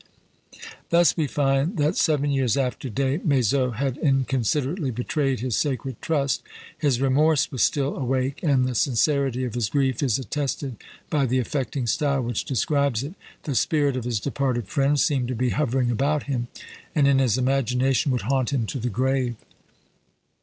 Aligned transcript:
Thus 0.89 1.15
we 1.15 1.27
find 1.27 1.77
that, 1.77 1.95
seven 1.95 2.31
years 2.31 2.57
after 2.57 2.89
Des 2.89 3.19
Maizeaux 3.19 3.69
had 3.75 3.99
inconsiderately 3.99 4.89
betrayed 4.89 5.41
his 5.41 5.55
sacred 5.55 6.01
trust, 6.01 6.41
his 6.75 6.99
remorse 6.99 7.51
was 7.51 7.61
still 7.61 7.95
awake; 7.95 8.41
and 8.41 8.65
the 8.65 8.73
sincerity 8.73 9.43
of 9.43 9.53
his 9.53 9.69
grief 9.69 10.01
is 10.01 10.17
attested 10.17 10.77
by 11.11 11.27
the 11.27 11.37
affecting 11.37 11.85
style 11.85 12.21
which 12.21 12.45
describes 12.45 13.03
it: 13.03 13.13
the 13.43 13.53
spirit 13.53 13.95
of 13.95 14.05
his 14.05 14.19
departed 14.19 14.67
friend 14.69 14.99
seemed 14.99 15.27
to 15.27 15.35
be 15.35 15.51
hovering 15.51 15.91
about 15.91 16.23
him, 16.23 16.47
and, 16.95 17.07
in 17.07 17.19
his 17.19 17.37
imagination, 17.37 18.11
would 18.11 18.21
haunt 18.21 18.51
him 18.51 18.65
to 18.65 18.79
the 18.79 18.89
grave. 18.89 19.35